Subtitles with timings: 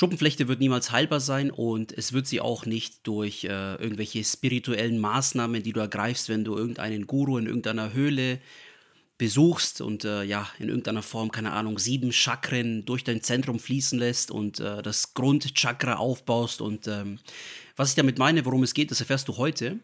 [0.00, 4.98] Schuppenflechte wird niemals heilbar sein und es wird sie auch nicht durch äh, irgendwelche spirituellen
[4.98, 8.40] Maßnahmen, die du ergreifst, wenn du irgendeinen Guru in irgendeiner Höhle
[9.18, 13.98] besuchst und äh, ja, in irgendeiner Form, keine Ahnung, sieben Chakren durch dein Zentrum fließen
[13.98, 16.62] lässt und äh, das Grundchakra aufbaust.
[16.62, 17.18] Und ähm,
[17.76, 19.80] was ich damit meine, worum es geht, das erfährst du heute.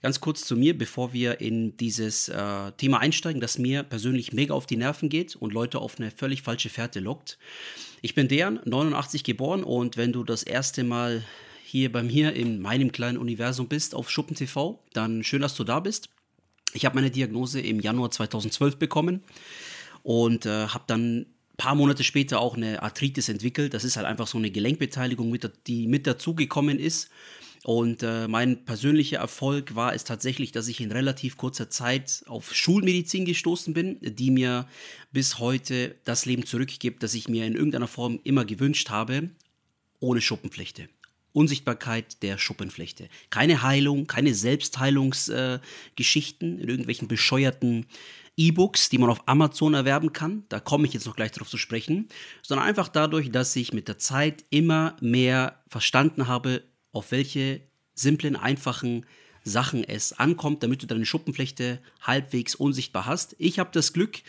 [0.00, 4.54] Ganz kurz zu mir, bevor wir in dieses äh, Thema einsteigen, das mir persönlich mega
[4.54, 7.36] auf die Nerven geht und Leute auf eine völlig falsche Fährte lockt.
[8.02, 11.24] Ich bin Dejan, 89 geboren und wenn du das erste Mal
[11.64, 15.64] hier bei mir in meinem kleinen Universum bist auf Schuppen TV, dann schön, dass du
[15.64, 16.08] da bist.
[16.74, 19.22] Ich habe meine Diagnose im Januar 2012 bekommen
[20.02, 23.72] und äh, habe dann ein paar Monate später auch eine Arthritis entwickelt.
[23.72, 27.10] Das ist halt einfach so eine Gelenkbeteiligung, mit, die mit dazugekommen ist.
[27.66, 32.54] Und äh, mein persönlicher Erfolg war es tatsächlich, dass ich in relativ kurzer Zeit auf
[32.54, 34.68] Schulmedizin gestoßen bin, die mir
[35.10, 39.30] bis heute das Leben zurückgibt, das ich mir in irgendeiner Form immer gewünscht habe,
[39.98, 40.88] ohne Schuppenflechte.
[41.32, 43.08] Unsichtbarkeit der Schuppenflechte.
[43.30, 47.86] Keine Heilung, keine Selbstheilungsgeschichten äh, in irgendwelchen bescheuerten
[48.36, 50.44] E-Books, die man auf Amazon erwerben kann.
[50.50, 52.06] Da komme ich jetzt noch gleich darauf zu sprechen.
[52.42, 56.62] Sondern einfach dadurch, dass ich mit der Zeit immer mehr verstanden habe,
[56.96, 57.60] auf welche
[57.94, 59.04] simplen, einfachen
[59.44, 63.36] Sachen es ankommt, damit du deine Schuppenflechte halbwegs unsichtbar hast.
[63.38, 64.22] Ich habe das Glück,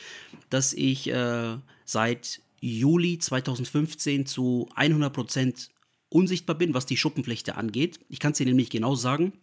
[0.50, 5.70] dass ich äh, seit Juli 2015 zu 100 Prozent
[6.10, 8.00] unsichtbar bin, was die Schuppenflechte angeht.
[8.10, 9.34] Ich kann es dir nämlich genau sagen.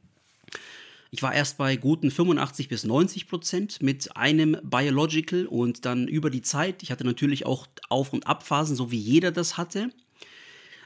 [1.10, 6.28] Ich war erst bei guten 85 bis 90 Prozent mit einem Biological und dann über
[6.28, 9.90] die Zeit, ich hatte natürlich auch Auf- und Abphasen, so wie jeder das hatte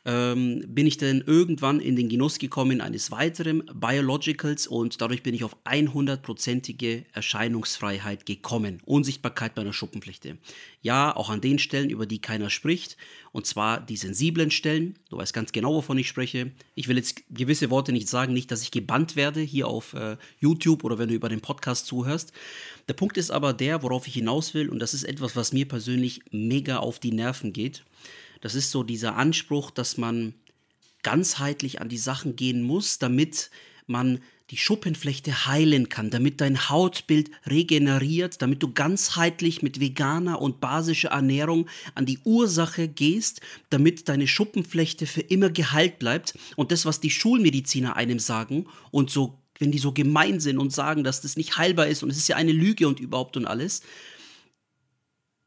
[0.09, 5.35] ähm, bin ich dann irgendwann in den Genuss gekommen eines weiteren Biologicals und dadurch bin
[5.35, 8.81] ich auf 100%ige Erscheinungsfreiheit gekommen.
[8.87, 10.39] Unsichtbarkeit bei einer Schuppenflechte.
[10.81, 12.97] Ja, auch an den Stellen, über die keiner spricht,
[13.33, 14.99] und zwar die sensiblen Stellen.
[15.11, 16.53] Du weißt ganz genau, wovon ich spreche.
[16.75, 20.17] Ich will jetzt gewisse Worte nicht sagen, nicht, dass ich gebannt werde hier auf äh,
[20.41, 22.33] YouTube oder wenn du über den Podcast zuhörst.
[22.89, 25.69] Der Punkt ist aber der, worauf ich hinaus will, und das ist etwas, was mir
[25.69, 27.85] persönlich mega auf die Nerven geht.
[28.41, 30.35] Das ist so dieser Anspruch, dass man
[31.03, 33.51] ganzheitlich an die Sachen gehen muss, damit
[33.87, 40.61] man die Schuppenflechte heilen kann, damit dein Hautbild regeneriert, damit du ganzheitlich mit veganer und
[40.61, 46.39] basischer Ernährung an die Ursache gehst, damit deine Schuppenflechte für immer geheilt bleibt.
[46.57, 50.73] Und das, was die Schulmediziner einem sagen und so, wenn die so gemein sind und
[50.73, 53.45] sagen, dass das nicht heilbar ist und es ist ja eine Lüge und überhaupt und
[53.45, 53.83] alles,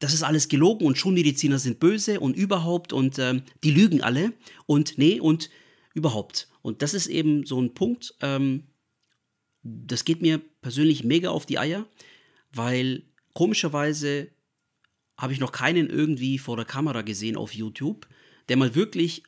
[0.02, 4.32] das ist alles gelogen und Schulmediziner sind böse und überhaupt und ähm, die lügen alle
[4.66, 5.48] und nee und
[5.94, 6.48] überhaupt.
[6.60, 8.64] Und das ist eben so ein Punkt, ähm,
[9.62, 11.86] das geht mir persönlich mega auf die Eier,
[12.52, 14.32] weil komischerweise
[15.16, 18.08] habe ich noch keinen irgendwie vor der Kamera gesehen auf YouTube,
[18.48, 19.22] der mal wirklich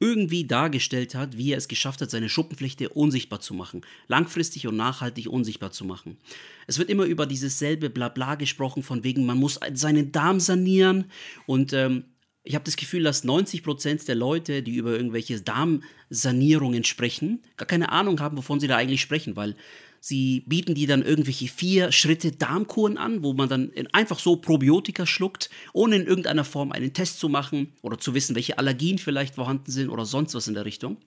[0.00, 4.76] irgendwie dargestellt hat, wie er es geschafft hat, seine Schuppenflechte unsichtbar zu machen, langfristig und
[4.76, 6.18] nachhaltig unsichtbar zu machen.
[6.66, 11.06] Es wird immer über dieses selbe Blabla gesprochen, von wegen, man muss seinen Darm sanieren
[11.46, 12.04] und ähm,
[12.44, 17.92] ich habe das Gefühl, dass 90% der Leute, die über irgendwelche Darmsanierungen sprechen, gar keine
[17.92, 19.54] Ahnung haben, wovon sie da eigentlich sprechen, weil
[20.00, 25.06] Sie bieten die dann irgendwelche vier Schritte Darmkuren an, wo man dann einfach so Probiotika
[25.06, 29.34] schluckt, ohne in irgendeiner Form einen Test zu machen oder zu wissen, welche Allergien vielleicht
[29.34, 30.98] vorhanden sind oder sonst was in der Richtung.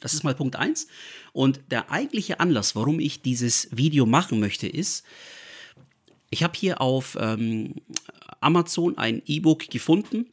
[0.00, 0.86] Das ist mal Punkt 1.
[1.32, 5.04] Und der eigentliche Anlass, warum ich dieses Video machen möchte, ist,
[6.30, 7.74] ich habe hier auf ähm,
[8.40, 10.26] Amazon ein E-Book gefunden.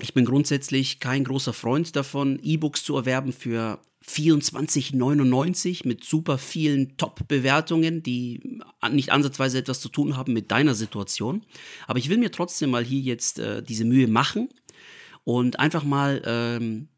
[0.00, 3.78] Ich bin grundsätzlich kein großer Freund davon, E-Books zu erwerben für
[4.08, 11.42] 24,99 mit super vielen Top-Bewertungen, die nicht ansatzweise etwas zu tun haben mit deiner Situation.
[11.86, 14.48] Aber ich will mir trotzdem mal hier jetzt äh, diese Mühe machen
[15.24, 16.88] und einfach mal ähm,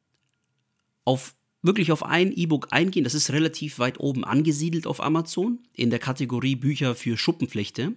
[1.04, 3.04] auf wirklich auf ein E-Book eingehen.
[3.04, 7.94] Das ist relativ weit oben angesiedelt auf Amazon in der Kategorie Bücher für Schuppenflechte.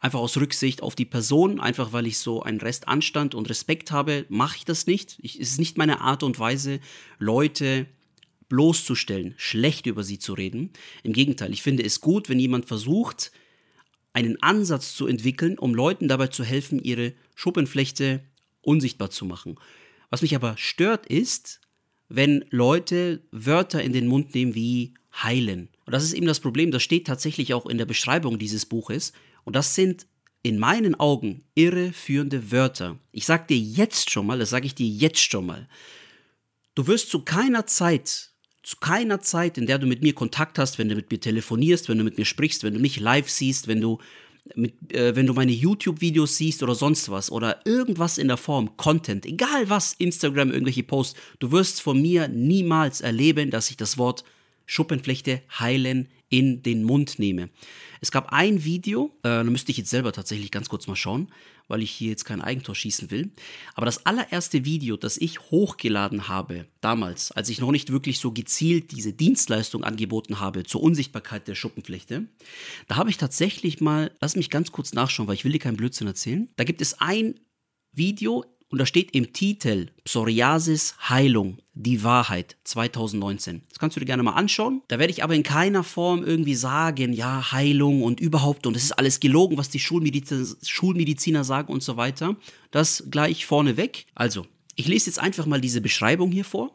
[0.00, 3.92] Einfach aus Rücksicht auf die Person, einfach weil ich so einen Rest Anstand und Respekt
[3.92, 5.16] habe, mache ich das nicht.
[5.22, 6.80] Ich, es ist nicht meine Art und Weise,
[7.18, 7.86] Leute
[8.52, 10.74] bloßzustellen, schlecht über sie zu reden.
[11.02, 13.32] Im Gegenteil, ich finde es gut, wenn jemand versucht,
[14.12, 18.20] einen Ansatz zu entwickeln, um Leuten dabei zu helfen, ihre Schuppenflechte
[18.60, 19.58] unsichtbar zu machen.
[20.10, 21.62] Was mich aber stört, ist,
[22.10, 25.70] wenn Leute Wörter in den Mund nehmen wie heilen.
[25.86, 29.14] Und das ist eben das Problem, das steht tatsächlich auch in der Beschreibung dieses Buches.
[29.44, 30.06] Und das sind
[30.42, 32.98] in meinen Augen irreführende Wörter.
[33.12, 35.70] Ich sage dir jetzt schon mal, das sage ich dir jetzt schon mal.
[36.74, 38.31] Du wirst zu keiner Zeit
[38.62, 41.88] zu keiner Zeit, in der du mit mir Kontakt hast, wenn du mit mir telefonierst,
[41.88, 43.98] wenn du mit mir sprichst, wenn du mich live siehst, wenn du
[44.54, 48.76] mit, äh, wenn du meine YouTube-Videos siehst oder sonst was oder irgendwas in der Form,
[48.76, 53.98] Content, egal was, Instagram, irgendwelche Posts, du wirst von mir niemals erleben, dass ich das
[53.98, 54.24] Wort
[54.66, 57.50] Schuppenflechte heilen in den Mund nehme.
[58.00, 61.28] Es gab ein Video, äh, da müsste ich jetzt selber tatsächlich ganz kurz mal schauen,
[61.68, 63.30] weil ich hier jetzt kein Eigentor schießen will.
[63.74, 68.32] Aber das allererste Video, das ich hochgeladen habe, damals, als ich noch nicht wirklich so
[68.32, 72.26] gezielt diese Dienstleistung angeboten habe zur Unsichtbarkeit der Schuppenflechte,
[72.88, 75.76] da habe ich tatsächlich mal, lass mich ganz kurz nachschauen, weil ich will dir keinen
[75.76, 76.48] Blödsinn erzählen.
[76.56, 77.38] Da gibt es ein
[77.92, 83.60] Video und da steht im Titel Psoriasis Heilung, die Wahrheit 2019.
[83.68, 84.80] Das kannst du dir gerne mal anschauen.
[84.88, 88.84] Da werde ich aber in keiner Form irgendwie sagen, ja, Heilung und überhaupt und es
[88.84, 92.34] ist alles gelogen, was die Schulmediziner, Schulmediziner sagen und so weiter.
[92.70, 94.06] Das gleich vorneweg.
[94.14, 96.74] Also, ich lese jetzt einfach mal diese Beschreibung hier vor.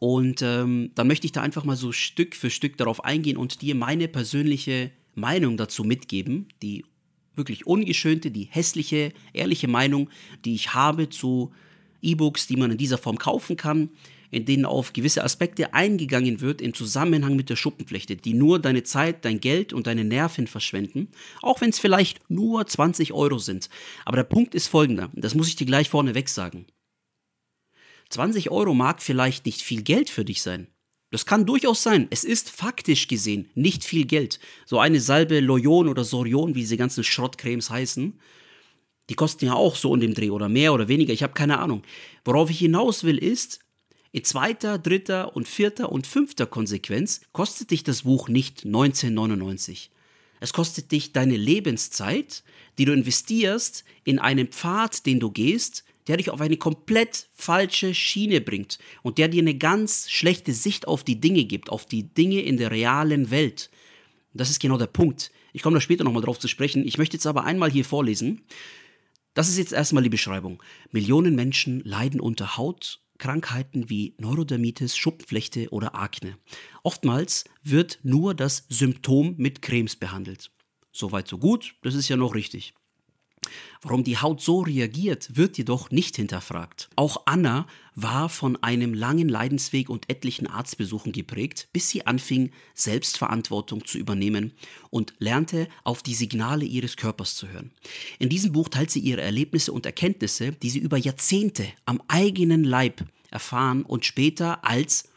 [0.00, 3.62] Und ähm, dann möchte ich da einfach mal so Stück für Stück darauf eingehen und
[3.62, 6.84] dir meine persönliche Meinung dazu mitgeben, die
[7.36, 10.10] wirklich ungeschönte, die hässliche, ehrliche Meinung,
[10.44, 11.52] die ich habe zu
[12.02, 13.90] E-Books, die man in dieser Form kaufen kann,
[14.30, 18.82] in denen auf gewisse Aspekte eingegangen wird im Zusammenhang mit der Schuppenflechte, die nur deine
[18.82, 21.08] Zeit, dein Geld und deine Nerven verschwenden,
[21.42, 23.68] auch wenn es vielleicht nur 20 Euro sind.
[24.04, 26.66] Aber der Punkt ist folgender, das muss ich dir gleich vorneweg sagen.
[28.10, 30.68] 20 Euro mag vielleicht nicht viel Geld für dich sein,
[31.10, 32.08] das kann durchaus sein.
[32.10, 34.40] Es ist faktisch gesehen nicht viel Geld.
[34.64, 38.18] So eine Salbe Loyon oder Sorion, wie diese ganzen Schrottcremes heißen,
[39.08, 41.12] die kosten ja auch so in dem Dreh oder mehr oder weniger.
[41.12, 41.82] Ich habe keine Ahnung.
[42.24, 43.60] Worauf ich hinaus will ist,
[44.10, 49.90] in zweiter, dritter und vierter und fünfter Konsequenz kostet dich das Buch nicht 1999.
[50.40, 52.42] Es kostet dich deine Lebenszeit,
[52.78, 57.94] die du investierst in einen Pfad, den du gehst, der dich auf eine komplett falsche
[57.94, 62.14] Schiene bringt und der dir eine ganz schlechte Sicht auf die Dinge gibt, auf die
[62.14, 63.70] Dinge in der realen Welt.
[64.34, 65.30] das ist genau der Punkt.
[65.52, 66.86] Ich komme da später nochmal drauf zu sprechen.
[66.86, 68.42] Ich möchte jetzt aber einmal hier vorlesen.
[69.32, 70.62] Das ist jetzt erstmal die Beschreibung.
[70.92, 76.36] Millionen Menschen leiden unter Hautkrankheiten wie Neurodermitis, Schuppenflechte oder Akne.
[76.82, 80.50] Oftmals wird nur das Symptom mit Cremes behandelt.
[80.92, 82.74] Soweit so gut, das ist ja noch richtig.
[83.82, 86.88] Warum die Haut so reagiert, wird jedoch nicht hinterfragt.
[86.96, 93.84] Auch Anna war von einem langen Leidensweg und etlichen Arztbesuchen geprägt, bis sie anfing, Selbstverantwortung
[93.86, 94.52] zu übernehmen
[94.90, 97.70] und lernte, auf die Signale ihres Körpers zu hören.
[98.18, 102.64] In diesem Buch teilt sie ihre Erlebnisse und Erkenntnisse, die sie über Jahrzehnte am eigenen
[102.64, 105.08] Leib erfahren und später als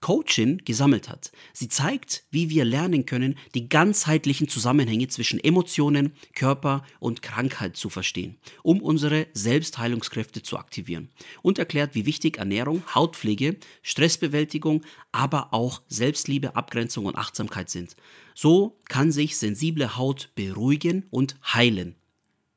[0.00, 1.30] Coachin gesammelt hat.
[1.52, 7.90] Sie zeigt, wie wir lernen können, die ganzheitlichen Zusammenhänge zwischen Emotionen, Körper und Krankheit zu
[7.90, 11.10] verstehen, um unsere Selbstheilungskräfte zu aktivieren.
[11.42, 14.82] Und erklärt, wie wichtig Ernährung, Hautpflege, Stressbewältigung,
[15.12, 17.94] aber auch Selbstliebe, Abgrenzung und Achtsamkeit sind.
[18.34, 21.94] So kann sich sensible Haut beruhigen und heilen.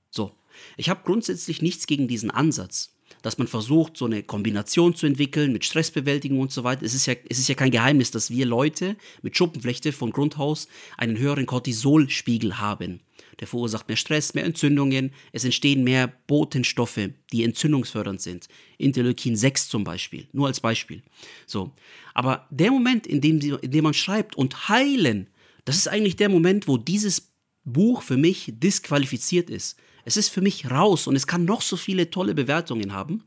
[0.10, 0.31] So,
[0.78, 2.93] ich habe grundsätzlich nichts gegen diesen Ansatz
[3.23, 6.83] dass man versucht, so eine Kombination zu entwickeln mit Stressbewältigung und so weiter.
[6.85, 10.67] Es ist ja, es ist ja kein Geheimnis, dass wir Leute mit Schuppenflechte von Grundhaus
[10.97, 12.99] einen höheren Cortisolspiegel haben.
[13.39, 18.47] Der verursacht mehr Stress, mehr Entzündungen, es entstehen mehr Botenstoffe, die entzündungsfördernd sind.
[18.77, 21.01] Interleukin 6 zum Beispiel, nur als Beispiel.
[21.47, 21.71] So.
[22.13, 25.29] Aber der Moment, in dem, in dem man schreibt und heilen,
[25.65, 27.31] das ist eigentlich der Moment, wo dieses
[27.63, 29.77] Buch für mich disqualifiziert ist.
[30.05, 33.23] Es ist für mich raus und es kann noch so viele tolle Bewertungen haben.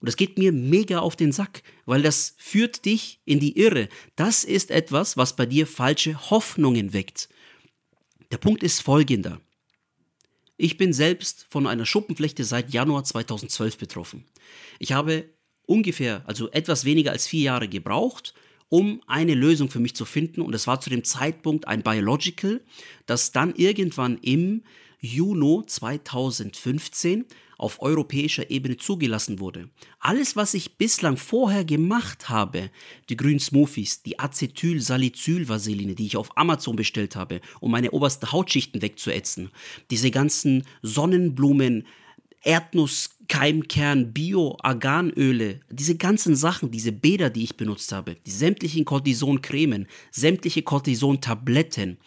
[0.00, 3.88] Und das geht mir mega auf den Sack, weil das führt dich in die Irre.
[4.14, 7.28] Das ist etwas, was bei dir falsche Hoffnungen weckt.
[8.30, 9.40] Der Punkt ist folgender.
[10.58, 14.24] Ich bin selbst von einer Schuppenflechte seit Januar 2012 betroffen.
[14.78, 15.28] Ich habe
[15.66, 18.34] ungefähr, also etwas weniger als vier Jahre gebraucht,
[18.68, 20.40] um eine Lösung für mich zu finden.
[20.40, 22.60] Und es war zu dem Zeitpunkt ein Biological,
[23.06, 24.62] das dann irgendwann im
[25.00, 27.26] Juni 2015
[27.58, 29.70] auf europäischer Ebene zugelassen wurde.
[29.98, 32.70] Alles, was ich bislang vorher gemacht habe,
[33.08, 38.82] die grünen Smoothies, die Acetylsalicylvaseline, die ich auf Amazon bestellt habe, um meine obersten Hautschichten
[38.82, 39.50] wegzuätzen,
[39.90, 41.86] diese ganzen Sonnenblumen,
[42.42, 49.88] Erdnuss, Keimkern, Bio-Arganöle, diese ganzen Sachen, diese Bäder, die ich benutzt habe, die sämtlichen Cortison-Cremen,
[50.12, 51.98] sämtliche Cortison-Tabletten,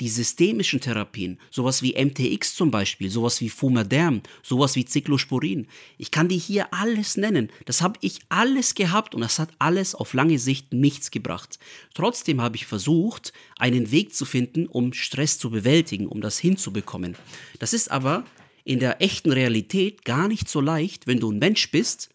[0.00, 5.68] die systemischen Therapien, sowas wie MTX zum Beispiel, sowas wie Fumaderm, sowas wie Cyclosporin.
[5.98, 7.50] Ich kann die hier alles nennen.
[7.64, 11.58] Das habe ich alles gehabt und das hat alles auf lange Sicht nichts gebracht.
[11.94, 17.16] Trotzdem habe ich versucht, einen Weg zu finden, um Stress zu bewältigen, um das hinzubekommen.
[17.60, 18.24] Das ist aber
[18.64, 22.08] in der echten Realität gar nicht so leicht, wenn du ein Mensch bist,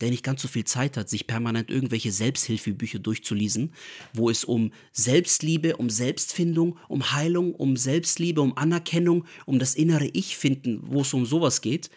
[0.00, 3.72] der nicht ganz so viel Zeit hat, sich permanent irgendwelche Selbsthilfebücher durchzulesen,
[4.12, 10.06] wo es um Selbstliebe, um Selbstfindung, um Heilung, um Selbstliebe, um Anerkennung, um das innere
[10.06, 11.90] Ich finden, wo es um sowas geht.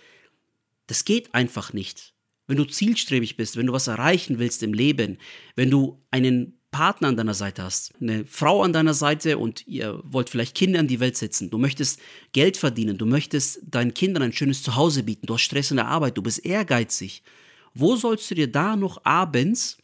[0.87, 2.13] Das geht einfach nicht.
[2.47, 5.19] Wenn du zielstrebig bist, wenn du was erreichen willst im Leben,
[5.55, 10.01] wenn du einen Partner an deiner Seite hast, eine Frau an deiner Seite und ihr
[10.03, 11.99] wollt vielleicht Kinder in die Welt setzen, du möchtest
[12.31, 15.87] Geld verdienen, du möchtest deinen Kindern ein schönes Zuhause bieten, du hast Stress in der
[15.87, 17.23] Arbeit, du bist ehrgeizig,
[17.73, 19.77] wo sollst du dir da noch abends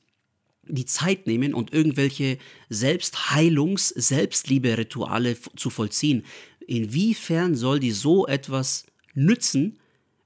[0.64, 2.38] die Zeit nehmen und irgendwelche
[2.70, 6.26] Selbstheilungs-, Selbstliebe-Rituale zu vollziehen?
[6.66, 9.80] Inwiefern soll dir so etwas nützen,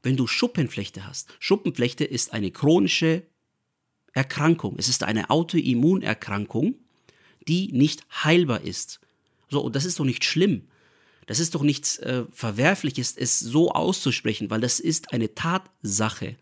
[0.03, 1.29] wenn du Schuppenflechte hast?
[1.39, 3.23] Schuppenflechte ist eine chronische
[4.13, 4.75] Erkrankung.
[4.77, 6.75] Es ist eine Autoimmunerkrankung,
[7.47, 8.99] die nicht heilbar ist.
[9.49, 10.63] So, und das ist doch nicht schlimm.
[11.27, 16.35] Das ist doch nichts äh, Verwerfliches, es so auszusprechen, weil das ist eine Tatsache.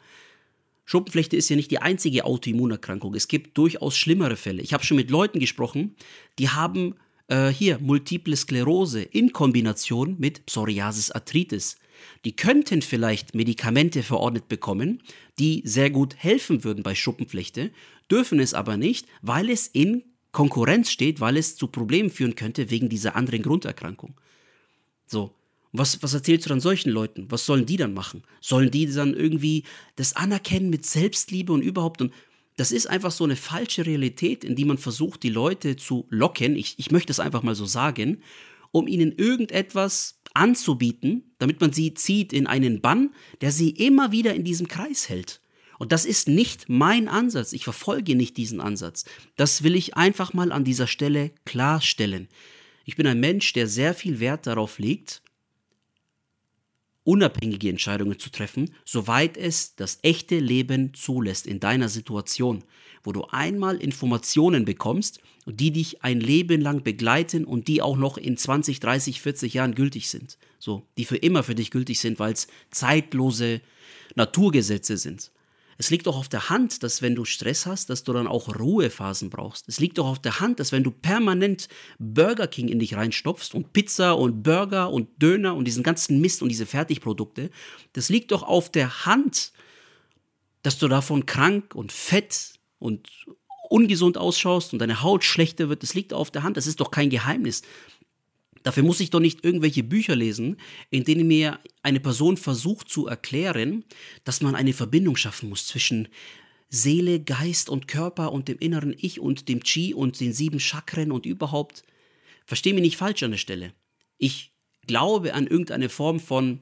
[0.89, 3.13] Schuppenflechte ist ja nicht die einzige Autoimmunerkrankung.
[3.13, 4.63] Es gibt durchaus schlimmere Fälle.
[4.63, 5.95] Ich habe schon mit Leuten gesprochen,
[6.39, 6.95] die haben
[7.27, 11.77] äh, hier Multiple Sklerose in Kombination mit Psoriasis Arthritis.
[12.25, 15.03] Die könnten vielleicht Medikamente verordnet bekommen,
[15.37, 17.69] die sehr gut helfen würden bei Schuppenflechte,
[18.09, 22.71] dürfen es aber nicht, weil es in Konkurrenz steht, weil es zu Problemen führen könnte
[22.71, 24.15] wegen dieser anderen Grunderkrankung.
[25.05, 25.35] So.
[25.71, 27.27] Was, was erzählst du dann solchen Leuten?
[27.29, 28.23] Was sollen die dann machen?
[28.41, 29.63] Sollen die dann irgendwie
[29.95, 32.01] das anerkennen mit Selbstliebe und überhaupt?
[32.01, 32.11] Und
[32.57, 36.55] das ist einfach so eine falsche Realität, in die man versucht, die Leute zu locken.
[36.55, 38.21] Ich, ich möchte es einfach mal so sagen,
[38.71, 44.33] um ihnen irgendetwas anzubieten, damit man sie zieht in einen Bann, der sie immer wieder
[44.33, 45.41] in diesem Kreis hält.
[45.77, 47.53] Und das ist nicht mein Ansatz.
[47.53, 49.05] Ich verfolge nicht diesen Ansatz.
[49.37, 52.27] Das will ich einfach mal an dieser Stelle klarstellen.
[52.83, 55.21] Ich bin ein Mensch, der sehr viel Wert darauf legt,
[57.09, 62.63] unabhängige Entscheidungen zu treffen, soweit es das echte Leben zulässt in deiner Situation,
[63.03, 68.19] wo du einmal Informationen bekommst, die dich ein Leben lang begleiten und die auch noch
[68.19, 70.37] in 20, 30, 40 Jahren gültig sind.
[70.59, 73.61] So, die für immer für dich gültig sind, weil es zeitlose
[74.13, 75.31] Naturgesetze sind.
[75.79, 78.53] Es liegt doch auf der Hand, dass wenn du Stress hast, dass du dann auch
[78.59, 79.69] Ruhephasen brauchst.
[79.69, 81.69] Es liegt doch auf der Hand, dass wenn du permanent
[81.99, 86.41] Burger King in dich reinstopfst und Pizza und Burger und Döner und diesen ganzen Mist
[86.41, 87.49] und diese Fertigprodukte,
[87.93, 89.53] das liegt doch auf der Hand,
[90.63, 93.07] dass du davon krank und fett und
[93.69, 96.91] ungesund ausschaust und deine Haut schlechter wird, das liegt auf der Hand, das ist doch
[96.91, 97.61] kein Geheimnis.
[98.63, 100.57] Dafür muss ich doch nicht irgendwelche Bücher lesen,
[100.89, 103.83] in denen mir eine Person versucht zu erklären,
[104.23, 106.07] dass man eine Verbindung schaffen muss zwischen
[106.69, 111.11] Seele, Geist und Körper und dem inneren Ich und dem Chi und den sieben Chakren
[111.11, 111.83] und überhaupt.
[112.45, 113.73] Versteh mich nicht falsch an der Stelle.
[114.17, 114.51] Ich
[114.85, 116.59] glaube an irgendeine Form von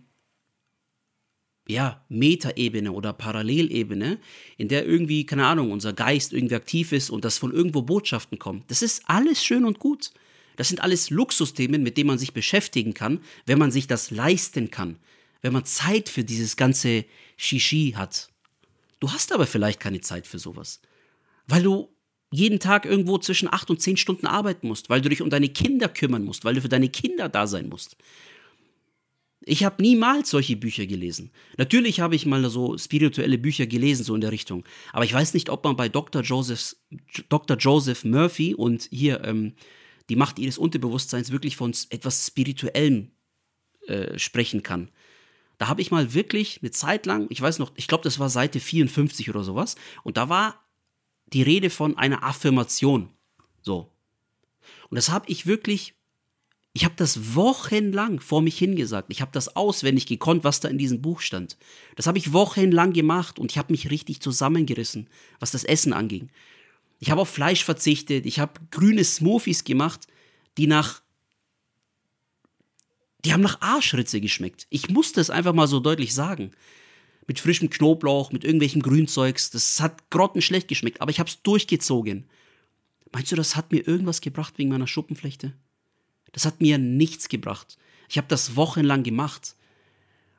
[1.68, 4.20] ja, Metaebene oder Parallelebene,
[4.58, 8.39] in der irgendwie, keine Ahnung, unser Geist irgendwie aktiv ist und dass von irgendwo Botschaften
[8.39, 8.63] kommen.
[8.68, 10.12] Das ist alles schön und gut.
[10.58, 14.70] Das sind alles Luxusthemen, mit denen man sich beschäftigen kann, wenn man sich das leisten
[14.70, 14.98] kann,
[15.42, 17.06] wenn man Zeit für dieses ganze
[17.38, 18.30] Shishi hat.
[19.00, 20.82] Du hast aber vielleicht keine Zeit für sowas,
[21.48, 21.90] weil du
[22.32, 25.48] jeden Tag irgendwo zwischen acht und zehn Stunden arbeiten musst, weil du dich um deine
[25.48, 27.96] Kinder kümmern musst, weil du für deine Kinder da sein musst.
[29.42, 31.32] Ich habe niemals solche Bücher gelesen.
[31.58, 34.66] Natürlich habe ich mal so spirituelle Bücher gelesen, so in der Richtung.
[34.92, 36.22] Aber ich weiß nicht, ob man bei Dr.
[36.22, 36.76] Joseph,
[37.30, 37.56] Dr.
[37.56, 39.54] Joseph Murphy und hier ähm,
[40.10, 43.12] die Macht ihres Unterbewusstseins wirklich von etwas Spirituellem
[43.88, 44.90] äh, sprechen kann.
[45.58, 48.30] Da habe ich mal wirklich eine Zeit lang, ich weiß noch, ich glaube, das war
[48.30, 50.64] Seite 54 oder sowas, und da war
[51.34, 53.10] die Rede von einer Affirmation.
[53.62, 53.92] So.
[54.90, 55.98] Und das habe ich wirklich
[56.78, 59.08] ich habe das wochenlang vor mich hingesagt.
[59.10, 61.58] Ich habe das auswendig gekonnt, was da in diesem Buch stand.
[61.96, 65.10] Das habe ich wochenlang gemacht und ich habe mich richtig zusammengerissen,
[65.40, 66.30] was das Essen anging.
[67.00, 70.08] Ich habe auf Fleisch verzichtet, ich habe grüne Smoothies gemacht,
[70.58, 71.01] die nach
[73.25, 74.68] die haben nach Arschritze geschmeckt.
[74.70, 76.51] Ich musste es einfach mal so deutlich sagen.
[77.25, 79.50] Mit frischem Knoblauch, mit irgendwelchem Grünzeugs.
[79.50, 82.30] Das hat grottenschlecht geschmeckt, aber ich habe es durchgezogen.
[83.12, 85.54] Meinst du, das hat mir irgendwas gebracht wegen meiner Schuppenflechte?
[86.32, 87.77] Das hat mir nichts gebracht.
[88.08, 89.57] Ich habe das wochenlang gemacht.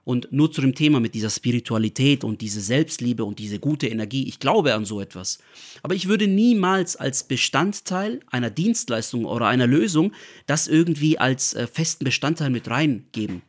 [0.09, 4.27] Und nur zu dem Thema mit dieser Spiritualität und diese Selbstliebe und diese gute Energie,
[4.27, 5.38] ich glaube an so etwas.
[5.83, 10.12] Aber ich würde niemals als Bestandteil einer Dienstleistung oder einer Lösung
[10.47, 13.43] das irgendwie als äh, festen Bestandteil mit reingeben.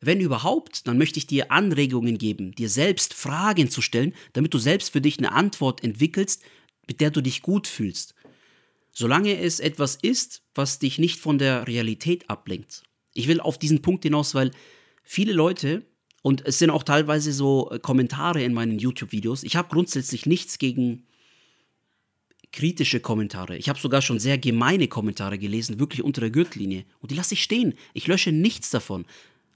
[0.00, 4.58] Wenn überhaupt, dann möchte ich dir Anregungen geben, dir selbst Fragen zu stellen, damit du
[4.58, 6.44] selbst für dich eine Antwort entwickelst,
[6.86, 8.14] mit der du dich gut fühlst
[8.92, 12.82] solange es etwas ist, was dich nicht von der Realität ablenkt.
[13.14, 14.50] Ich will auf diesen Punkt hinaus, weil
[15.10, 15.82] viele Leute
[16.22, 19.42] und es sind auch teilweise so äh, Kommentare in meinen YouTube-Videos.
[19.42, 21.04] Ich habe grundsätzlich nichts gegen
[22.52, 23.56] kritische Kommentare.
[23.56, 26.84] Ich habe sogar schon sehr gemeine Kommentare gelesen, wirklich unter der Gürtellinie.
[27.00, 27.74] Und die lasse ich stehen.
[27.92, 29.04] Ich lösche nichts davon.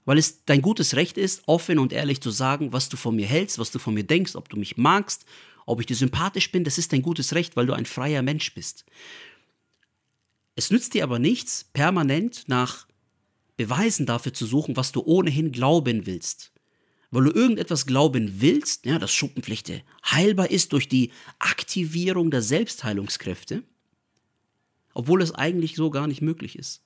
[0.03, 3.25] Weil es dein gutes Recht ist, offen und ehrlich zu sagen, was du von mir
[3.25, 5.25] hältst, was du von mir denkst, ob du mich magst,
[5.65, 6.65] ob ich dir sympathisch bin.
[6.65, 8.83] Das ist dein gutes Recht, weil du ein freier Mensch bist.
[10.55, 12.84] Es nützt dir aber nichts, permanent nach
[13.57, 16.51] Beweisen dafür zu suchen, was du ohnehin glauben willst
[17.15, 23.63] weil du irgendetwas glauben willst, ja, dass Schuppenflechte heilbar ist durch die Aktivierung der Selbstheilungskräfte,
[24.93, 26.83] obwohl es eigentlich so gar nicht möglich ist.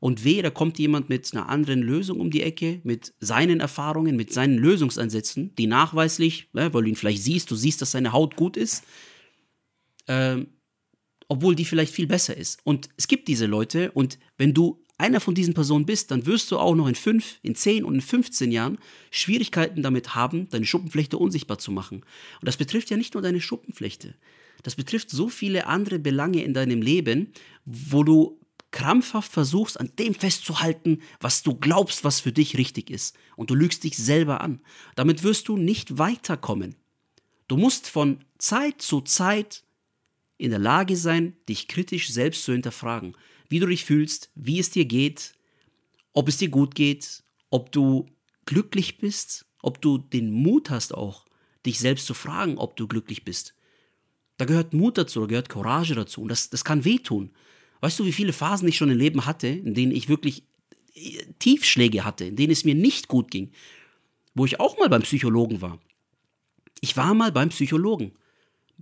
[0.00, 4.16] Und weh, da kommt jemand mit einer anderen Lösung um die Ecke, mit seinen Erfahrungen,
[4.16, 8.36] mit seinen Lösungsansätzen, die nachweislich, weil du ihn vielleicht siehst, du siehst, dass seine Haut
[8.36, 8.84] gut ist,
[10.08, 10.48] ähm,
[11.28, 12.60] obwohl die vielleicht viel besser ist.
[12.64, 16.50] Und es gibt diese Leute und wenn du einer von diesen Personen bist, dann wirst
[16.50, 18.78] du auch noch in 5, in 10 und in 15 Jahren
[19.10, 22.02] Schwierigkeiten damit haben, deine Schuppenflechte unsichtbar zu machen.
[22.40, 24.14] Und das betrifft ja nicht nur deine Schuppenflechte.
[24.62, 27.32] Das betrifft so viele andere Belange in deinem Leben,
[27.64, 33.16] wo du krampfhaft versuchst, an dem festzuhalten, was du glaubst, was für dich richtig ist.
[33.36, 34.60] Und du lügst dich selber an.
[34.96, 36.76] Damit wirst du nicht weiterkommen.
[37.46, 39.64] Du musst von Zeit zu Zeit
[40.38, 43.16] in der Lage sein, dich kritisch selbst zu hinterfragen
[43.48, 45.34] wie du dich fühlst, wie es dir geht,
[46.12, 48.06] ob es dir gut geht, ob du
[48.46, 51.24] glücklich bist, ob du den Mut hast auch,
[51.64, 53.54] dich selbst zu fragen, ob du glücklich bist.
[54.36, 57.30] Da gehört Mut dazu, da gehört Courage dazu und das, das kann wehtun.
[57.80, 60.42] Weißt du, wie viele Phasen ich schon im Leben hatte, in denen ich wirklich
[60.94, 63.52] äh, Tiefschläge hatte, in denen es mir nicht gut ging,
[64.34, 65.78] wo ich auch mal beim Psychologen war.
[66.80, 68.12] Ich war mal beim Psychologen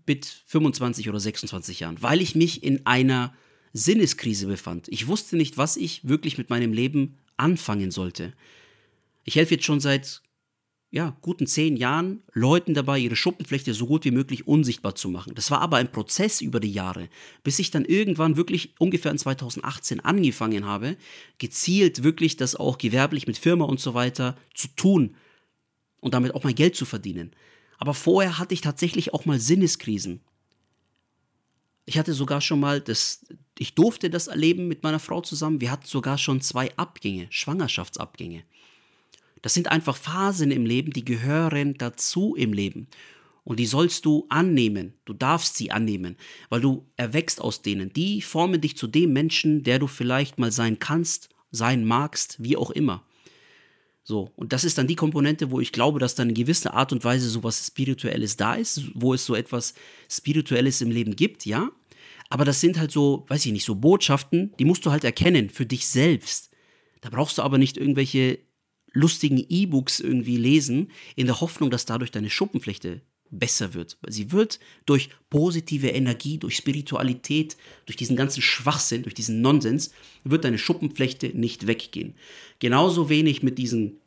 [0.07, 3.35] mit 25 oder 26 Jahren, weil ich mich in einer
[3.73, 4.89] Sinneskrise befand.
[4.89, 8.33] Ich wusste nicht, was ich wirklich mit meinem Leben anfangen sollte.
[9.25, 10.23] Ich helfe jetzt schon seit
[10.93, 15.35] ja, guten zehn Jahren Leuten dabei, ihre Schuppenflechte so gut wie möglich unsichtbar zu machen.
[15.35, 17.09] Das war aber ein Prozess über die Jahre,
[17.43, 20.99] bis ich dann irgendwann wirklich ungefähr in 2018 angefangen habe,
[21.39, 25.17] gezielt wirklich das auch gewerblich mit Firma und so weiter zu tun
[26.01, 27.31] und damit auch mal Geld zu verdienen.
[27.79, 30.21] Aber vorher hatte ich tatsächlich auch mal Sinneskrisen.
[31.85, 33.25] Ich hatte sogar schon mal das,
[33.59, 35.61] ich durfte das erleben mit meiner Frau zusammen.
[35.61, 38.45] Wir hatten sogar schon zwei Abgänge, Schwangerschaftsabgänge.
[39.43, 42.87] Das sind einfach Phasen im Leben, die gehören dazu im Leben.
[43.45, 44.95] Und die sollst du annehmen.
[45.05, 46.17] Du darfst sie annehmen,
[46.49, 47.93] weil du erwächst aus denen.
[47.93, 52.57] Die formen dich zu dem Menschen, der du vielleicht mal sein kannst, sein magst, wie
[52.57, 53.05] auch immer.
[54.05, 56.93] So, und das ist dann die Komponente, wo ich glaube, dass dann in gewisser Art
[56.93, 59.75] und Weise sowas Spirituelles da ist, wo es so etwas
[60.11, 61.71] Spirituelles im Leben gibt, ja.
[62.29, 65.51] Aber das sind halt so, weiß ich nicht, so Botschaften, die musst du halt erkennen
[65.51, 66.51] für dich selbst.
[67.01, 68.39] Da brauchst du aber nicht irgendwelche
[68.93, 73.03] lustigen E-Books irgendwie lesen, in der Hoffnung, dass dadurch deine Schuppenflechte
[73.33, 73.99] besser wird.
[74.07, 79.93] Sie wird durch positive Energie, durch Spiritualität, durch diesen ganzen Schwachsinn, durch diesen Nonsens,
[80.23, 82.15] wird deine Schuppenflechte nicht weggehen.
[82.61, 83.99] Genauso wenig mit diesen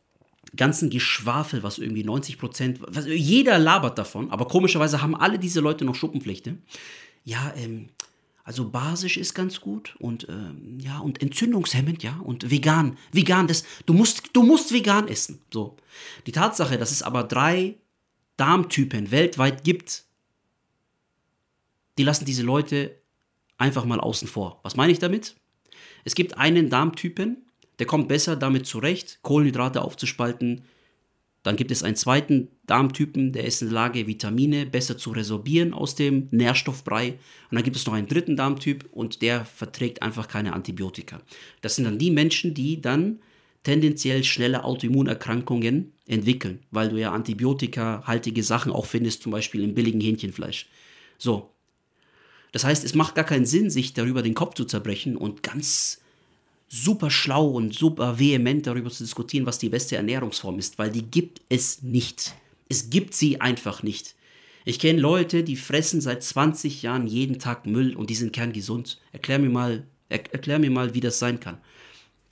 [0.56, 5.84] ganzen Geschwafel, was irgendwie 90 Prozent, jeder labert davon, aber komischerweise haben alle diese Leute
[5.84, 6.58] noch Schuppenflechte.
[7.24, 7.90] Ja, ähm,
[8.44, 13.66] also basisch ist ganz gut und ähm, ja und entzündungshemmend, ja und vegan, vegan, das
[13.88, 15.42] du musst du musst vegan essen.
[15.52, 15.76] So
[16.28, 17.76] die Tatsache, dass es aber drei
[18.38, 20.04] Darmtypen weltweit gibt,
[21.98, 23.00] die lassen diese Leute
[23.58, 24.60] einfach mal außen vor.
[24.64, 25.36] Was meine ich damit?
[26.04, 27.46] Es gibt einen Darmtypen,
[27.80, 30.64] der kommt besser damit zurecht, Kohlenhydrate aufzuspalten.
[31.44, 35.74] Dann gibt es einen zweiten Darmtypen, der ist in der Lage, Vitamine besser zu resorbieren
[35.74, 37.12] aus dem Nährstoffbrei.
[37.12, 41.22] Und dann gibt es noch einen dritten Darmtyp und der verträgt einfach keine Antibiotika.
[41.62, 43.20] Das sind dann die Menschen, die dann
[43.66, 50.00] tendenziell schnelle Autoimmunerkrankungen entwickeln, weil du ja antibiotikahaltige Sachen auch findest, zum Beispiel im billigen
[50.00, 50.68] Hähnchenfleisch.
[51.18, 51.50] So.
[52.52, 56.00] Das heißt, es macht gar keinen Sinn, sich darüber den Kopf zu zerbrechen und ganz
[56.70, 61.04] super schlau und super vehement darüber zu diskutieren, was die beste Ernährungsform ist, weil die
[61.04, 62.36] gibt es nicht.
[62.70, 64.16] Es gibt sie einfach nicht.
[64.64, 69.00] Ich kenne Leute, die fressen seit 20 Jahren jeden Tag Müll und die sind kerngesund.
[69.12, 71.58] Erklär mir mal, er, erklär mir mal, wie das sein kann.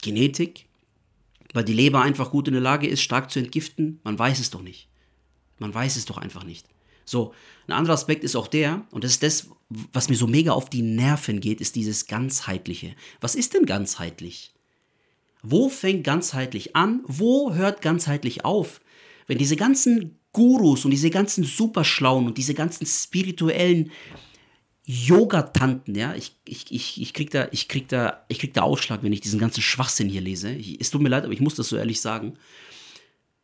[0.02, 0.66] Genetik,
[1.54, 4.00] weil die Leber einfach gut in der Lage ist, stark zu entgiften?
[4.04, 4.88] Man weiß es doch nicht.
[5.58, 6.66] Man weiß es doch einfach nicht.
[7.06, 7.32] So,
[7.66, 9.48] ein anderer Aspekt ist auch der, und das ist das,
[9.92, 12.94] was mir so mega auf die Nerven geht, ist dieses Ganzheitliche.
[13.20, 14.52] Was ist denn ganzheitlich?
[15.42, 17.02] Wo fängt ganzheitlich an?
[17.06, 18.80] Wo hört ganzheitlich auf?
[19.26, 23.92] Wenn diese ganzen Gurus und diese ganzen Superschlauen und diese ganzen spirituellen
[24.86, 29.02] Yoga-Tanten, ja, ich, ich, ich, ich krieg da, ich krieg da, ich krieg da Ausschlag,
[29.02, 30.50] wenn ich diesen ganzen Schwachsinn hier lese.
[30.50, 32.34] Ich, es tut mir leid, aber ich muss das so ehrlich sagen.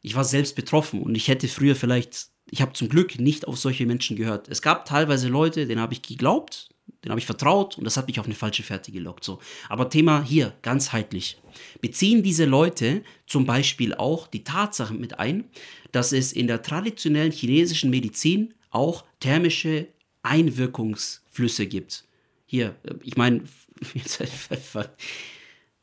[0.03, 3.59] Ich war selbst betroffen und ich hätte früher vielleicht, ich habe zum Glück nicht auf
[3.59, 4.49] solche Menschen gehört.
[4.49, 6.69] Es gab teilweise Leute, denen habe ich geglaubt,
[7.03, 9.25] denen habe ich vertraut und das hat mich auf eine falsche Fährte gelockt.
[9.25, 9.39] So.
[9.71, 11.39] Aber Thema hier, ganzheitlich.
[11.81, 15.45] Beziehen diese Leute zum Beispiel auch die Tatsache mit ein,
[15.93, 19.89] dass es in der traditionellen chinesischen Medizin auch thermische
[20.23, 22.05] Einwirkungsflüsse gibt.
[22.47, 23.45] Hier, ich meine,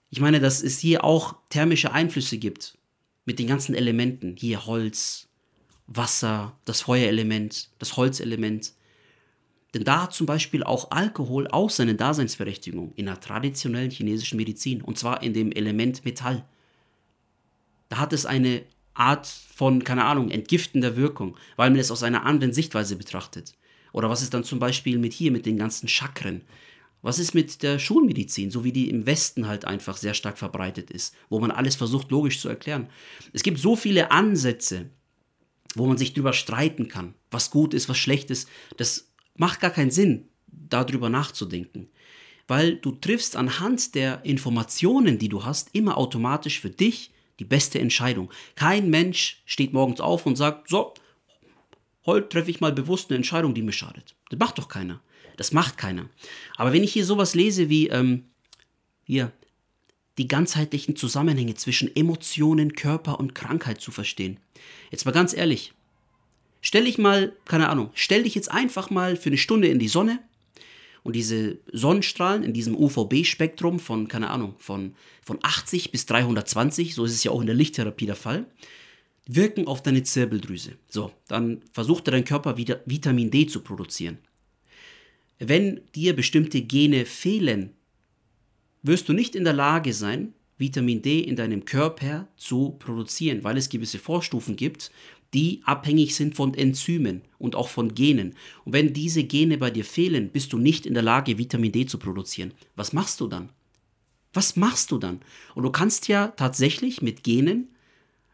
[0.10, 2.78] ich meine, dass es hier auch thermische Einflüsse gibt
[3.26, 4.36] mit den ganzen Elementen.
[4.38, 5.28] Hier Holz,
[5.88, 8.74] Wasser, das Feuerelement, das Holzelement.
[9.74, 14.82] Denn da hat zum Beispiel auch Alkohol auch seine Daseinsberechtigung in der traditionellen chinesischen Medizin,
[14.82, 16.46] und zwar in dem Element Metall.
[17.90, 22.26] Da hat es eine Art von, keine Ahnung, entgiftender Wirkung, weil man es aus einer
[22.26, 23.54] anderen Sichtweise betrachtet.
[23.94, 26.42] Oder was ist dann zum Beispiel mit hier, mit den ganzen Chakren?
[27.02, 30.92] Was ist mit der Schulmedizin, so wie die im Westen halt einfach sehr stark verbreitet
[30.92, 32.90] ist, wo man alles versucht logisch zu erklären?
[33.34, 34.90] Es gibt so viele Ansätze,
[35.76, 38.50] wo man sich drüber streiten kann, was gut ist, was schlecht ist.
[38.78, 41.90] Das macht gar keinen Sinn, darüber nachzudenken.
[42.48, 47.80] Weil du triffst anhand der Informationen, die du hast, immer automatisch für dich die beste
[47.80, 48.32] Entscheidung.
[48.56, 50.94] Kein Mensch steht morgens auf und sagt, so,
[52.08, 54.16] heute treffe ich mal bewusst eine Entscheidung, die mir schadet.
[54.30, 55.02] Das macht doch keiner.
[55.36, 56.10] Das macht keiner.
[56.56, 58.24] Aber wenn ich hier sowas lese wie, ähm,
[59.06, 59.32] hier,
[60.18, 64.40] die ganzheitlichen Zusammenhänge zwischen Emotionen, Körper und Krankheit zu verstehen.
[64.92, 65.74] Jetzt mal ganz ehrlich.
[66.62, 69.88] Stell dich mal, keine Ahnung, stell dich jetzt einfach mal für eine Stunde in die
[69.88, 70.20] Sonne
[71.04, 77.06] und diese Sonnenstrahlen in diesem UVB-Spektrum von, keine Ahnung, von, von 80 bis 320, so
[77.06, 78.48] ist es ja auch in der Lichttherapie der Fall,
[79.28, 80.74] wirken auf deine Zirbeldrüse.
[80.88, 84.18] So, dann versucht dein Körper wieder Vitamin D zu produzieren.
[85.40, 87.72] Wenn dir bestimmte Gene fehlen,
[88.82, 93.58] wirst du nicht in der Lage sein, Vitamin D in deinem Körper zu produzieren, weil
[93.58, 94.92] es gewisse Vorstufen gibt,
[95.34, 98.34] die abhängig sind von Enzymen und auch von Genen.
[98.64, 101.86] Und wenn diese Gene bei dir fehlen, bist du nicht in der Lage, Vitamin D
[101.86, 102.54] zu produzieren.
[102.76, 103.50] Was machst du dann?
[104.34, 105.20] Was machst du dann?
[105.54, 107.70] Und du kannst ja tatsächlich mit Genen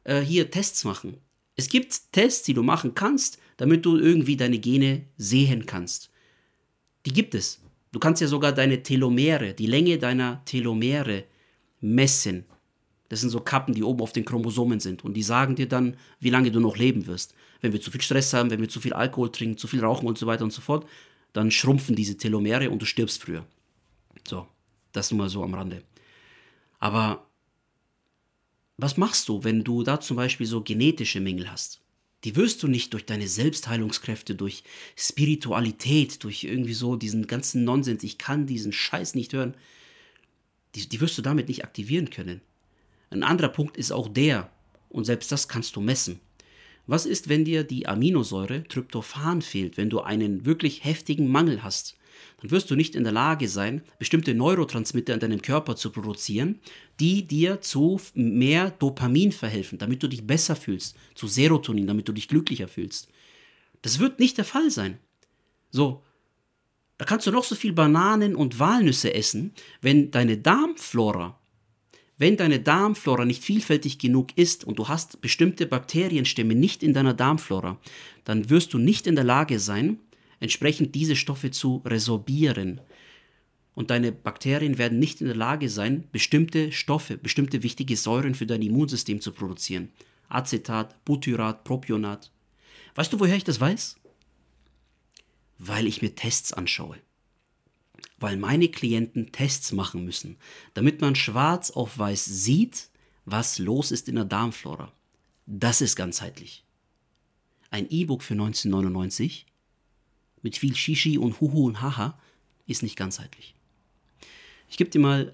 [0.03, 1.17] äh, hier Tests machen.
[1.55, 6.09] Es gibt Tests, die du machen kannst, damit du irgendwie deine Gene sehen kannst.
[7.05, 7.61] Die gibt es.
[7.91, 11.25] Du kannst ja sogar deine Telomere, die Länge deiner Telomere
[11.79, 12.45] messen.
[13.09, 15.03] Das sind so Kappen, die oben auf den Chromosomen sind.
[15.03, 17.35] Und die sagen dir dann, wie lange du noch leben wirst.
[17.61, 20.07] Wenn wir zu viel Stress haben, wenn wir zu viel Alkohol trinken, zu viel rauchen
[20.07, 20.87] und so weiter und so fort,
[21.33, 23.45] dann schrumpfen diese Telomere und du stirbst früher.
[24.27, 24.47] So,
[24.91, 25.83] das nur mal so am Rande.
[26.79, 27.27] Aber
[28.77, 31.81] was machst du, wenn du da zum Beispiel so genetische Mängel hast?
[32.23, 34.63] Die wirst du nicht durch deine Selbstheilungskräfte, durch
[34.95, 39.55] Spiritualität, durch irgendwie so diesen ganzen Nonsens, ich kann diesen Scheiß nicht hören,
[40.75, 42.41] die, die wirst du damit nicht aktivieren können.
[43.09, 44.49] Ein anderer Punkt ist auch der,
[44.89, 46.19] und selbst das kannst du messen.
[46.88, 51.95] Was ist, wenn dir die Aminosäure Tryptophan fehlt, wenn du einen wirklich heftigen Mangel hast?
[52.41, 56.60] Dann wirst du nicht in der Lage sein, bestimmte Neurotransmitter in deinem Körper zu produzieren,
[56.99, 62.12] die dir zu mehr Dopamin verhelfen, damit du dich besser fühlst, zu Serotonin, damit du
[62.12, 63.08] dich glücklicher fühlst.
[63.82, 64.97] Das wird nicht der Fall sein.
[65.71, 66.04] So,
[66.97, 71.39] da kannst du noch so viel Bananen und Walnüsse essen, wenn deine Darmflora,
[72.17, 77.13] wenn deine Darmflora nicht vielfältig genug ist und du hast bestimmte Bakterienstämme nicht in deiner
[77.13, 77.80] Darmflora,
[78.23, 79.99] dann wirst du nicht in der Lage sein,
[80.43, 82.82] entsprechend diese Stoffe zu resorbieren.
[83.75, 88.45] Und deine Bakterien werden nicht in der Lage sein, bestimmte Stoffe, bestimmte wichtige Säuren für
[88.45, 89.89] dein Immunsystem zu produzieren.
[90.27, 92.29] Acetat, Butyrat, Propionat.
[92.95, 93.95] Weißt du, woher ich das weiß?
[95.60, 96.97] Weil ich mir Tests anschaue.
[98.17, 100.36] Weil meine Klienten Tests machen müssen,
[100.73, 102.89] damit man schwarz auf weiß sieht,
[103.23, 104.91] was los ist in der Darmflora.
[105.45, 106.65] Das ist ganzheitlich.
[107.69, 109.45] Ein E-Book für 1999
[110.43, 112.19] mit viel Shishi und Huhu und Haha
[112.67, 113.56] ist nicht ganzheitlich.
[114.69, 115.34] Ich gebe dir mal,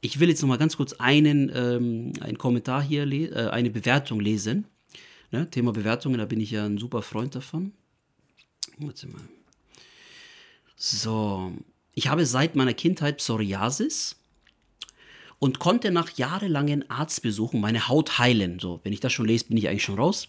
[0.00, 4.20] ich will jetzt noch mal ganz kurz einen, ähm, einen Kommentar hier, äh, eine Bewertung
[4.20, 4.66] lesen.
[5.30, 5.48] Ne?
[5.50, 7.72] Thema Bewertungen, da bin ich ja ein super Freund davon.
[8.78, 9.22] Warte mal.
[10.76, 11.52] So,
[11.94, 14.16] ich habe seit meiner Kindheit Psoriasis
[15.38, 18.58] und konnte nach jahrelangen Arztbesuchen meine Haut heilen.
[18.58, 20.28] So, wenn ich das schon lese, bin ich eigentlich schon raus.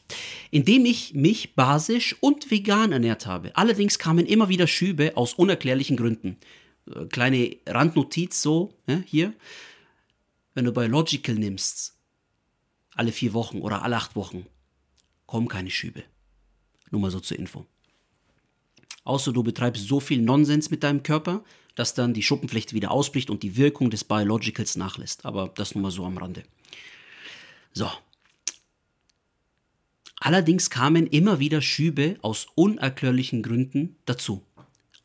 [0.51, 3.55] Indem ich mich basisch und vegan ernährt habe.
[3.55, 6.37] Allerdings kamen immer wieder Schübe aus unerklärlichen Gründen.
[6.93, 9.33] Äh, kleine Randnotiz so, ja, hier.
[10.53, 11.95] Wenn du Biological nimmst,
[12.95, 14.45] alle vier Wochen oder alle acht Wochen,
[15.25, 16.03] kommen keine Schübe.
[16.89, 17.65] Nur mal so zur Info.
[19.03, 21.43] Außer du betreibst so viel Nonsens mit deinem Körper,
[21.77, 25.25] dass dann die Schuppenflechte wieder ausbricht und die Wirkung des Biologicals nachlässt.
[25.25, 26.43] Aber das nur mal so am Rande.
[27.71, 27.87] So.
[30.19, 34.43] Allerdings kamen immer wieder Schübe aus unerklärlichen Gründen dazu.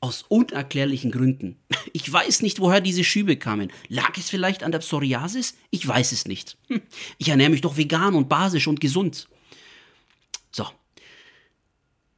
[0.00, 1.60] Aus unerklärlichen Gründen.
[1.94, 3.70] Ich weiß nicht, woher diese Schübe kamen.
[3.88, 5.58] Lag es vielleicht an der Psoriasis?
[5.68, 6.56] Ich weiß es nicht.
[6.68, 6.80] Hm,
[7.18, 9.28] ich ernähre mich doch vegan und basisch und gesund.
[10.52, 10.66] So.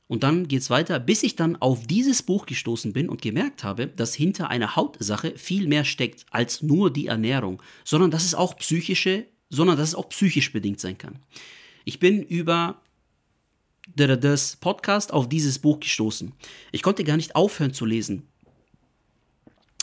[0.07, 3.87] Und dann geht's weiter, bis ich dann auf dieses Buch gestoßen bin und gemerkt habe,
[3.87, 8.57] dass hinter einer Hautsache viel mehr steckt als nur die Ernährung, sondern dass es auch
[8.59, 11.21] psychische, sondern dass es auch psychisch bedingt sein kann.
[11.85, 12.83] Ich bin über
[13.97, 16.33] das Podcast auf dieses Buch gestoßen.
[16.73, 18.29] Ich konnte gar nicht aufhören zu lesen.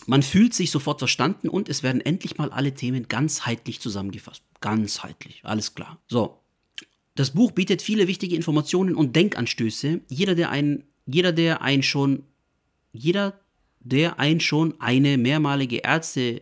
[0.08, 4.44] Man fühlt sich sofort verstanden und es werden endlich mal alle Themen ganzheitlich zusammengefasst.
[4.60, 6.00] Ganzheitlich, alles klar.
[6.08, 6.41] So.
[7.16, 10.02] Das Buch bietet viele wichtige Informationen und Denkanstöße.
[10.10, 12.24] Jeder, der ein, jeder, der ein schon,
[12.94, 13.40] jeder,
[13.80, 16.42] der ein schon eine mehrmalige Ärzte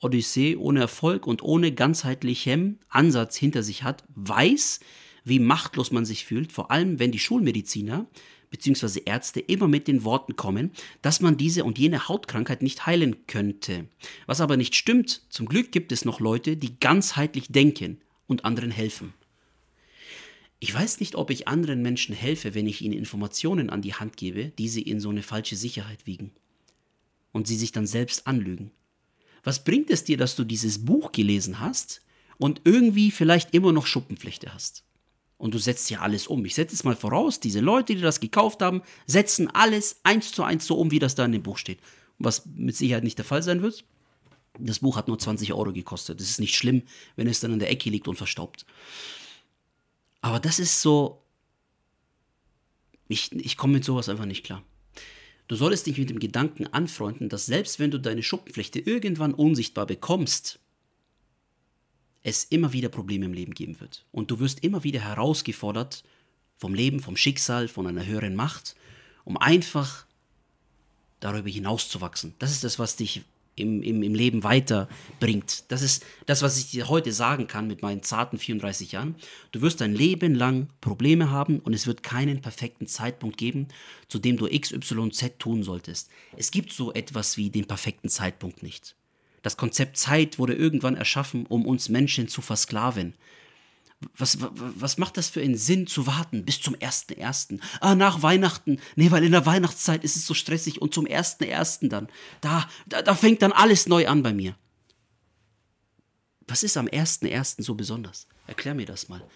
[0.00, 4.80] Odyssee ohne Erfolg und ohne ganzheitlichem Ansatz hinter sich hat, weiß,
[5.24, 8.06] wie machtlos man sich fühlt, vor allem wenn die Schulmediziner
[8.50, 9.00] bzw.
[9.06, 13.88] Ärzte immer mit den Worten kommen, dass man diese und jene Hautkrankheit nicht heilen könnte.
[14.26, 18.70] Was aber nicht stimmt, zum Glück gibt es noch Leute, die ganzheitlich denken und anderen
[18.70, 19.14] helfen.
[20.60, 24.16] Ich weiß nicht, ob ich anderen Menschen helfe, wenn ich ihnen Informationen an die Hand
[24.16, 26.32] gebe, die sie in so eine falsche Sicherheit wiegen.
[27.32, 28.70] Und sie sich dann selbst anlügen.
[29.42, 32.00] Was bringt es dir, dass du dieses Buch gelesen hast
[32.38, 34.84] und irgendwie vielleicht immer noch Schuppenflechte hast?
[35.44, 36.42] und du setzt ja alles um.
[36.44, 40.42] Ich setze es mal voraus, diese Leute, die das gekauft haben, setzen alles eins zu
[40.42, 41.80] eins so um, wie das da in dem Buch steht.
[42.18, 43.84] Was mit Sicherheit nicht der Fall sein wird.
[44.58, 46.20] Das Buch hat nur 20 Euro gekostet.
[46.20, 46.82] Das ist nicht schlimm,
[47.16, 48.64] wenn es dann in der Ecke liegt und verstaubt.
[50.24, 51.22] Aber das ist so.
[53.08, 54.64] Ich, ich komme mit sowas einfach nicht klar.
[55.48, 59.84] Du solltest dich mit dem Gedanken anfreunden, dass selbst wenn du deine Schuppenflechte irgendwann unsichtbar
[59.84, 60.60] bekommst,
[62.22, 64.06] es immer wieder Probleme im Leben geben wird.
[64.12, 66.04] Und du wirst immer wieder herausgefordert
[66.56, 68.76] vom Leben, vom Schicksal, von einer höheren Macht,
[69.24, 70.06] um einfach
[71.20, 72.32] darüber hinauszuwachsen.
[72.38, 73.24] Das ist das, was dich
[73.56, 75.64] im, im, im Leben weiterbringt.
[75.68, 79.14] Das ist das, was ich dir heute sagen kann mit meinen zarten 34 Jahren.
[79.52, 83.68] Du wirst dein Leben lang Probleme haben und es wird keinen perfekten Zeitpunkt geben,
[84.08, 86.10] zu dem du X, Y, Z tun solltest.
[86.36, 88.96] Es gibt so etwas wie den perfekten Zeitpunkt nicht.
[89.42, 93.14] Das Konzept Zeit wurde irgendwann erschaffen, um uns Menschen zu versklaven.
[94.16, 97.60] Was, was, macht das für einen Sinn zu warten bis zum 1.1.?
[97.80, 98.80] Ah, nach Weihnachten.
[98.96, 101.88] Nee, weil in der Weihnachtszeit ist es so stressig und zum 1.1.
[101.88, 102.08] dann.
[102.40, 104.56] Da, da, da fängt dann alles neu an bei mir.
[106.46, 107.62] Was ist am 1.1.
[107.62, 108.26] so besonders?
[108.46, 109.26] Erklär mir das mal.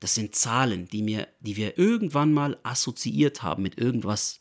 [0.00, 4.40] Das sind Zahlen, die, mir, die wir irgendwann mal assoziiert haben mit irgendwas.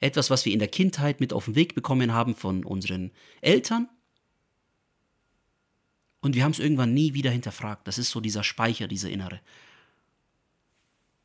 [0.00, 3.88] Etwas, was wir in der Kindheit mit auf den Weg bekommen haben von unseren Eltern
[6.22, 7.86] und wir haben es irgendwann nie wieder hinterfragt.
[7.86, 9.40] Das ist so dieser Speicher, dieser innere.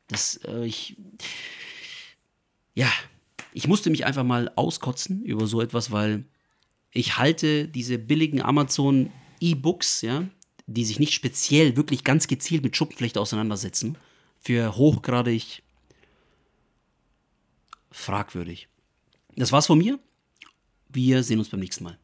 [0.08, 0.96] Das, äh, ich,
[2.74, 2.90] ja,
[3.52, 6.24] ich musste mich einfach mal auskotzen über so etwas, weil
[6.92, 10.24] ich halte diese billigen Amazon E-Books, ja,
[10.66, 13.96] die sich nicht speziell, wirklich ganz gezielt mit Schuppenflechte auseinandersetzen,
[14.40, 15.62] für hochgradig
[17.90, 18.68] fragwürdig.
[19.36, 19.98] Das war's von mir.
[20.88, 21.98] Wir sehen uns beim nächsten Mal.